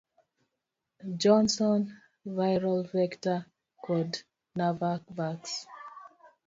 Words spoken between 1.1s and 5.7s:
Johnson, Viral vector, kod Navavax.